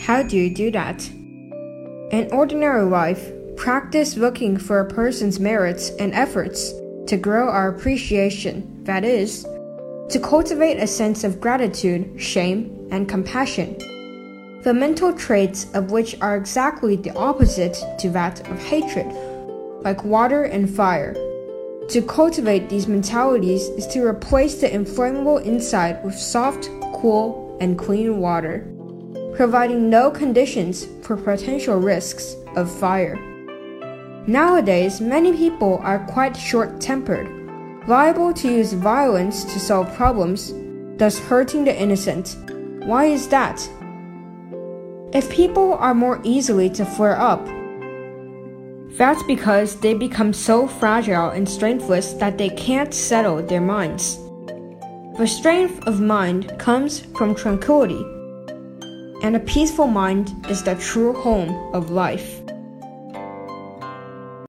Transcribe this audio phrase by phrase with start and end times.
[0.00, 1.08] How do you do that?
[2.10, 6.72] In ordinary life, practice looking for a person's merits and efforts
[7.06, 9.44] to grow our appreciation, that is,
[10.08, 13.76] to cultivate a sense of gratitude, shame, and compassion.
[14.62, 19.06] The mental traits of which are exactly the opposite to that of hatred,
[19.82, 21.14] like water and fire.
[21.90, 28.18] To cultivate these mentalities is to replace the inflammable inside with soft, cool, and clean
[28.18, 28.66] water,
[29.34, 33.16] providing no conditions for potential risks of fire.
[34.26, 37.28] Nowadays, many people are quite short tempered,
[37.88, 40.52] liable to use violence to solve problems,
[40.98, 42.36] thus hurting the innocent.
[42.84, 43.66] Why is that?
[45.12, 47.44] If people are more easily to flare up,
[48.96, 54.18] that's because they become so fragile and strengthless that they can't settle their minds.
[55.16, 58.04] The strength of mind comes from tranquility,
[59.22, 62.40] and a peaceful mind is the true home of life.